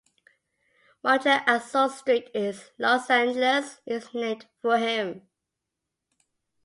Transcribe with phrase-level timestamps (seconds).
[1.03, 5.27] Marcheassault Street in Los Angeles is named for him.